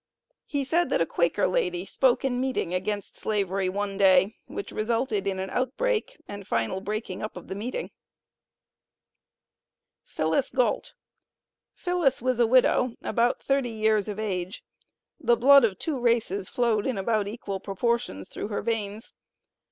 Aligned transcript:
He 0.47 0.65
said, 0.65 0.89
that 0.89 0.99
a 1.01 1.05
Quaker 1.05 1.45
lady 1.45 1.85
spoke 1.85 2.25
in 2.25 2.41
meeting 2.41 2.73
against 2.73 3.17
Slavery 3.19 3.69
one 3.69 3.97
day, 3.97 4.35
which 4.47 4.71
resulted 4.71 5.27
in 5.27 5.37
an 5.37 5.51
outbreak, 5.51 6.17
and 6.27 6.47
final 6.47 6.81
breaking 6.81 7.21
up 7.21 7.35
of 7.37 7.47
the 7.49 7.53
meeting. 7.53 7.91
PHILLIS 10.05 10.49
GAULT. 10.49 10.95
Phillis 11.75 12.19
was 12.19 12.39
a 12.39 12.47
widow, 12.47 12.95
about 13.03 13.43
thirty 13.43 13.69
years 13.69 14.07
of 14.07 14.17
age; 14.17 14.63
the 15.19 15.37
blood 15.37 15.63
of 15.63 15.77
two 15.77 15.99
races 15.99 16.49
flowed 16.49 16.87
in 16.87 16.97
about 16.97 17.27
equal 17.27 17.59
proportions 17.59 18.27
through 18.27 18.47
her 18.47 18.63
veins. 18.63 19.13